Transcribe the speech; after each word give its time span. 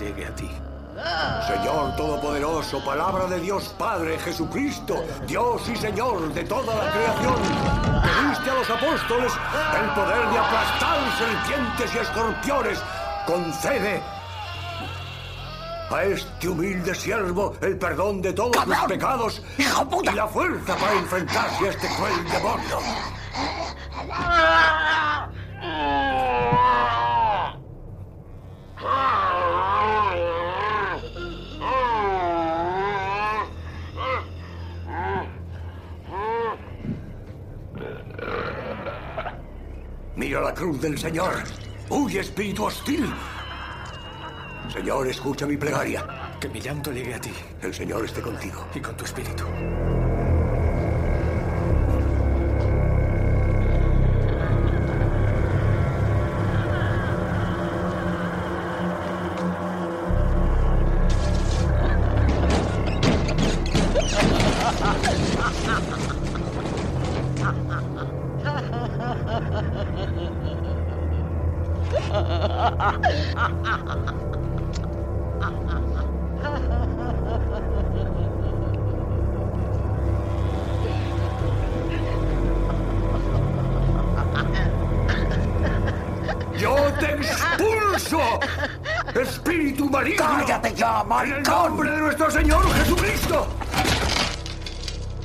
mi 0.00 0.04
llanto 0.04 0.04
llegue 0.04 0.26
a 0.26 0.34
ti. 0.34 0.50
Señor 1.46 1.96
Todopoderoso, 1.96 2.84
palabra 2.84 3.26
de 3.26 3.40
Dios 3.40 3.74
Padre 3.78 4.18
Jesucristo, 4.18 5.04
Dios 5.26 5.62
y 5.68 5.76
Señor 5.76 6.32
de 6.34 6.42
toda 6.44 6.74
la 6.74 6.90
creación, 6.90 7.36
que 8.02 8.28
diste 8.28 8.50
a 8.50 8.54
los 8.54 8.70
apóstoles 8.70 9.32
el 9.80 9.90
poder 9.90 10.28
de 10.28 10.38
aplastar 10.38 10.98
serpientes 11.18 11.94
y 11.94 11.98
escorpiones, 11.98 12.78
concede 13.26 14.02
a 15.90 16.04
este 16.04 16.48
humilde 16.48 16.94
siervo 16.94 17.54
el 17.60 17.78
perdón 17.78 18.20
de 18.20 18.32
todos 18.32 18.66
los 18.66 18.78
pecados 18.86 19.42
y 19.56 19.62
la 20.14 20.26
fuerza 20.26 20.76
para 20.76 20.92
enfrentarse 20.94 21.66
a 21.66 21.70
este 21.70 21.88
cruel 21.94 22.24
demonio. 22.30 22.78
Mira 40.28 40.42
la 40.42 40.52
cruz 40.52 40.78
del 40.82 40.98
Señor. 40.98 41.32
Huye, 41.88 42.20
espíritu 42.20 42.64
hostil. 42.64 43.10
Señor, 44.70 45.08
escucha 45.08 45.46
mi 45.46 45.56
plegaria. 45.56 46.04
Que 46.38 46.50
mi 46.50 46.60
llanto 46.60 46.92
llegue 46.92 47.14
a 47.14 47.18
ti. 47.18 47.32
El 47.62 47.72
Señor 47.72 48.04
esté 48.04 48.20
contigo. 48.20 48.66
Y 48.74 48.80
con 48.80 48.94
tu 48.94 49.06
espíritu. 49.06 49.46
¡Yo 86.58 86.74
te 86.98 87.12
expulso! 87.14 88.20
¡Espíritu 89.14 89.90
maligno! 89.90 90.24
¡Cállate 90.24 90.74
ya, 90.74 91.04
¡En 91.24 91.32
el 91.32 91.42
nombre 91.42 91.90
de 91.90 91.98
nuestro 91.98 92.30
Señor 92.30 92.72
Jesucristo! 92.72 93.57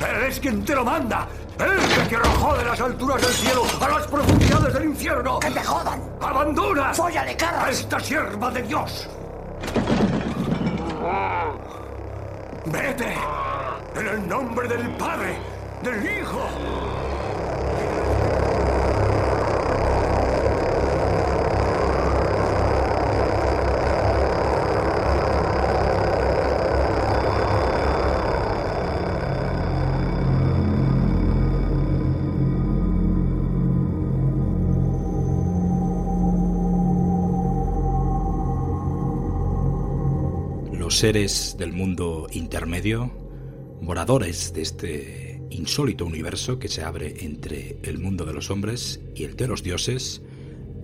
Él 0.00 0.24
es 0.28 0.40
quien 0.40 0.64
te 0.64 0.74
lo 0.74 0.84
manda. 0.84 1.28
Él 1.58 2.08
que 2.08 2.16
arrojó 2.16 2.56
de 2.56 2.64
las 2.64 2.80
alturas 2.80 3.22
del 3.22 3.32
cielo 3.32 3.62
a 3.80 3.88
las 3.88 4.06
profundidades 4.06 4.74
del 4.74 4.84
infierno. 4.84 5.40
¡Que 5.40 5.50
te 5.50 5.64
jodan! 5.64 6.02
¡Abandona! 6.20 6.92
¡Fóllale, 6.92 7.32
¡A 7.32 7.36
carras! 7.36 7.80
esta 7.80 7.98
sierva 8.00 8.50
de 8.50 8.62
Dios! 8.62 9.08
¡Vete! 12.66 13.14
En 13.94 14.06
el 14.06 14.28
nombre 14.28 14.68
del 14.68 14.88
Padre, 14.96 15.38
del 15.82 16.20
Hijo. 16.20 16.40
Los 40.86 40.98
seres 40.98 41.56
del 41.58 41.72
mundo 41.72 42.28
intermedio, 42.30 43.10
moradores 43.80 44.52
de 44.52 44.62
este 44.62 45.42
insólito 45.50 46.06
universo 46.06 46.60
que 46.60 46.68
se 46.68 46.84
abre 46.84 47.24
entre 47.24 47.76
el 47.82 47.98
mundo 47.98 48.24
de 48.24 48.32
los 48.32 48.52
hombres 48.52 49.00
y 49.16 49.24
el 49.24 49.34
de 49.34 49.48
los 49.48 49.64
dioses, 49.64 50.22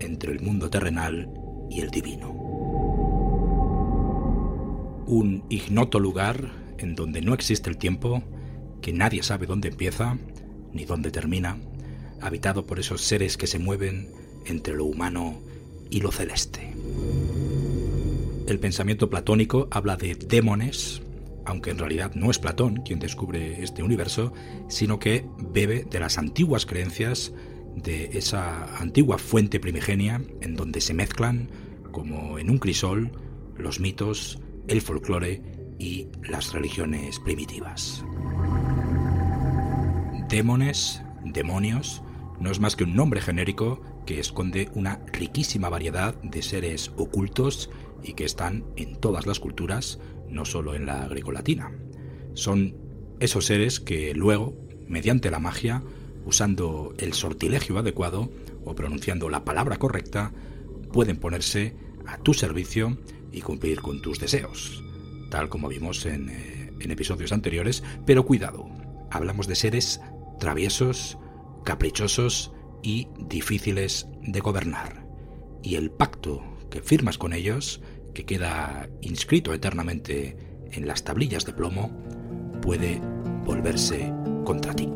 entre 0.00 0.32
el 0.32 0.40
mundo 0.40 0.70
terrenal 0.70 1.30
y 1.70 1.82
el 1.82 1.90
divino. 1.90 2.32
Un 5.06 5.44
ignoto 5.48 6.00
lugar 6.00 6.50
en 6.78 6.96
donde 6.96 7.22
no 7.22 7.32
existe 7.32 7.70
el 7.70 7.78
tiempo, 7.78 8.24
que 8.80 8.92
nadie 8.92 9.22
sabe 9.22 9.46
dónde 9.46 9.68
empieza 9.68 10.18
ni 10.72 10.84
dónde 10.84 11.12
termina, 11.12 11.58
habitado 12.20 12.66
por 12.66 12.80
esos 12.80 13.02
seres 13.02 13.36
que 13.36 13.46
se 13.46 13.60
mueven 13.60 14.10
entre 14.46 14.74
lo 14.74 14.84
humano 14.84 15.38
y 15.90 16.00
lo 16.00 16.10
celeste. 16.10 16.72
El 18.46 18.58
pensamiento 18.58 19.08
platónico 19.08 19.68
habla 19.70 19.96
de 19.96 20.14
demones, 20.14 21.02
aunque 21.44 21.70
en 21.70 21.78
realidad 21.78 22.12
no 22.14 22.30
es 22.30 22.38
Platón 22.38 22.82
quien 22.84 22.98
descubre 22.98 23.62
este 23.62 23.82
universo, 23.82 24.32
sino 24.68 24.98
que 24.98 25.24
bebe 25.38 25.84
de 25.88 26.00
las 26.00 26.18
antiguas 26.18 26.66
creencias 26.66 27.32
de 27.76 28.10
esa 28.12 28.76
antigua 28.78 29.18
fuente 29.18 29.60
primigenia 29.60 30.20
en 30.40 30.56
donde 30.56 30.80
se 30.80 30.92
mezclan, 30.92 31.48
como 31.90 32.38
en 32.38 32.50
un 32.50 32.58
crisol, 32.58 33.12
los 33.56 33.80
mitos, 33.80 34.40
el 34.68 34.82
folclore 34.82 35.42
y 35.78 36.08
las 36.28 36.52
religiones 36.52 37.18
primitivas. 37.20 38.04
Démones, 40.28 41.02
demonios, 41.24 42.02
no 42.40 42.50
es 42.50 42.60
más 42.60 42.76
que 42.76 42.84
un 42.84 42.94
nombre 42.94 43.20
genérico 43.20 43.80
que 44.06 44.18
esconde 44.18 44.68
una 44.74 45.00
riquísima 45.12 45.68
variedad 45.68 46.14
de 46.22 46.42
seres 46.42 46.92
ocultos 46.96 47.70
y 48.02 48.14
que 48.14 48.24
están 48.24 48.64
en 48.76 48.96
todas 48.96 49.26
las 49.26 49.40
culturas, 49.40 50.00
no 50.28 50.44
solo 50.44 50.74
en 50.74 50.86
la 50.86 51.06
grecolatina. 51.08 51.72
Son 52.34 52.74
esos 53.20 53.46
seres 53.46 53.78
que 53.78 54.14
luego, 54.14 54.54
mediante 54.88 55.30
la 55.30 55.38
magia, 55.38 55.82
usando 56.24 56.94
el 56.98 57.12
sortilegio 57.12 57.78
adecuado 57.78 58.30
o 58.64 58.74
pronunciando 58.74 59.28
la 59.28 59.44
palabra 59.44 59.76
correcta, 59.76 60.32
pueden 60.92 61.16
ponerse 61.16 61.76
a 62.06 62.18
tu 62.18 62.34
servicio 62.34 62.98
y 63.30 63.40
cumplir 63.40 63.80
con 63.80 64.02
tus 64.02 64.18
deseos, 64.18 64.82
tal 65.30 65.48
como 65.48 65.68
vimos 65.68 66.04
en, 66.06 66.28
eh, 66.28 66.72
en 66.80 66.90
episodios 66.90 67.32
anteriores, 67.32 67.82
pero 68.04 68.24
cuidado, 68.24 68.68
hablamos 69.10 69.46
de 69.46 69.54
seres 69.54 70.00
traviesos, 70.38 71.18
caprichosos 71.64 72.52
y 72.82 73.08
difíciles 73.18 74.08
de 74.22 74.40
gobernar. 74.40 75.06
Y 75.62 75.76
el 75.76 75.90
pacto 75.90 76.42
que 76.70 76.82
firmas 76.82 77.18
con 77.18 77.32
ellos, 77.32 77.80
que 78.14 78.24
queda 78.24 78.88
inscrito 79.00 79.52
eternamente 79.52 80.36
en 80.70 80.86
las 80.86 81.04
tablillas 81.04 81.44
de 81.44 81.52
plomo, 81.52 81.90
puede 82.60 83.00
volverse 83.44 84.12
contra 84.44 84.74
ti. 84.74 84.88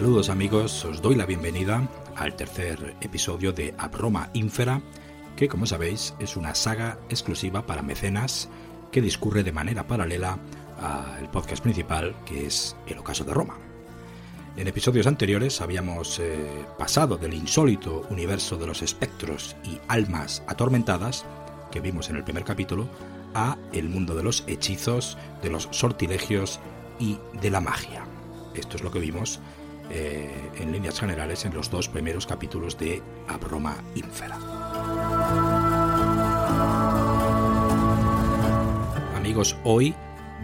Saludos 0.00 0.30
amigos, 0.30 0.82
os 0.86 1.02
doy 1.02 1.14
la 1.14 1.26
bienvenida 1.26 1.86
al 2.16 2.34
tercer 2.34 2.96
episodio 3.02 3.52
de 3.52 3.74
Abroma 3.76 4.30
Infera, 4.32 4.80
que 5.36 5.46
como 5.46 5.66
sabéis 5.66 6.14
es 6.18 6.38
una 6.38 6.54
saga 6.54 6.98
exclusiva 7.10 7.66
para 7.66 7.82
mecenas 7.82 8.48
que 8.92 9.02
discurre 9.02 9.42
de 9.42 9.52
manera 9.52 9.86
paralela 9.86 10.38
al 10.80 11.30
podcast 11.30 11.62
principal 11.62 12.14
que 12.24 12.46
es 12.46 12.74
El 12.86 12.96
Ocaso 12.96 13.24
de 13.24 13.34
Roma. 13.34 13.58
En 14.56 14.68
episodios 14.68 15.06
anteriores 15.06 15.60
habíamos 15.60 16.18
eh, 16.18 16.64
pasado 16.78 17.18
del 17.18 17.34
insólito 17.34 18.06
universo 18.08 18.56
de 18.56 18.68
los 18.68 18.80
espectros 18.80 19.54
y 19.64 19.78
almas 19.86 20.42
atormentadas 20.46 21.26
que 21.70 21.82
vimos 21.82 22.08
en 22.08 22.16
el 22.16 22.24
primer 22.24 22.44
capítulo 22.44 22.88
a 23.34 23.58
el 23.74 23.90
mundo 23.90 24.14
de 24.14 24.22
los 24.22 24.44
hechizos, 24.46 25.18
de 25.42 25.50
los 25.50 25.68
sortilegios 25.72 26.58
y 26.98 27.18
de 27.42 27.50
la 27.50 27.60
magia. 27.60 28.06
Esto 28.54 28.78
es 28.78 28.82
lo 28.82 28.90
que 28.90 28.98
vimos 28.98 29.40
eh, 29.90 30.50
en 30.58 30.72
líneas 30.72 30.98
generales 30.98 31.44
en 31.44 31.54
los 31.54 31.70
dos 31.70 31.88
primeros 31.88 32.26
capítulos 32.26 32.78
de 32.78 33.02
Abroma 33.28 33.76
Infera. 33.94 34.38
Amigos, 39.16 39.56
hoy, 39.64 39.94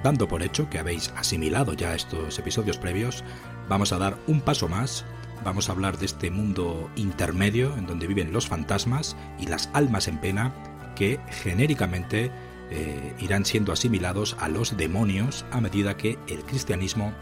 dando 0.02 0.28
por 0.28 0.42
hecho 0.42 0.68
que 0.68 0.78
habéis 0.78 1.12
asimilado 1.16 1.72
ya 1.72 1.94
estos 1.94 2.38
episodios 2.38 2.78
previos, 2.78 3.24
vamos 3.68 3.92
a 3.92 3.98
dar 3.98 4.16
un 4.26 4.40
paso 4.40 4.68
más 4.68 5.04
vamos 5.46 5.68
a 5.68 5.72
hablar 5.72 5.96
de 5.96 6.06
este 6.06 6.30
mundo 6.30 6.90
intermedio 6.96 7.76
en 7.76 7.86
donde 7.86 8.08
viven 8.08 8.32
los 8.32 8.48
fantasmas 8.48 9.16
y 9.38 9.46
las 9.46 9.70
almas 9.74 10.08
en 10.08 10.18
pena 10.18 10.52
que 10.96 11.20
genéricamente 11.30 12.32
eh, 12.70 13.14
irán 13.20 13.44
siendo 13.44 13.72
asimilados 13.72 14.36
a 14.40 14.48
los 14.48 14.76
demonios 14.76 15.44
a 15.52 15.60
medida 15.60 15.96
que 15.96 16.18
el 16.26 16.42
cristianismo 16.42 17.12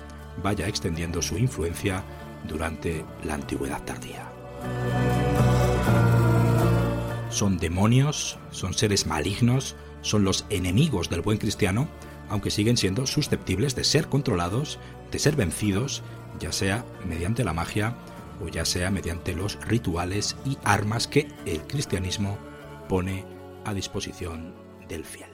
vaya 0.42 0.69
extendiendo 0.69 1.22
su 1.22 1.38
influencia 1.38 2.02
durante 2.48 3.04
la 3.25 3.34
antigüedad 3.34 3.82
tardía. 3.84 4.31
Son 7.31 7.58
demonios, 7.58 8.38
son 8.50 8.75
seres 8.75 9.06
malignos, 9.06 9.75
son 10.02 10.25
los 10.25 10.46
enemigos 10.50 11.10
del 11.10 11.20
buen 11.20 11.38
cristiano, 11.38 11.88
aunque 12.28 12.50
siguen 12.50 12.76
siendo 12.76 13.06
susceptibles 13.06 13.75
de 13.75 13.84
ser 13.84 14.08
controlados, 14.08 14.78
de 15.10 15.19
ser 15.19 15.36
vencidos, 15.36 16.02
ya 16.38 16.52
sea 16.52 16.84
mediante 17.06 17.44
la 17.44 17.52
magia 17.52 17.96
o 18.44 18.48
ya 18.48 18.64
sea 18.64 18.90
mediante 18.90 19.34
los 19.34 19.58
rituales 19.66 20.37
y 20.44 20.58
armas 20.64 21.06
que 21.06 21.28
el 21.46 21.62
cristianismo 21.62 22.38
pone 22.88 23.25
a 23.64 23.75
disposición 23.75 24.54
del 24.88 25.04
fiel. 25.04 25.33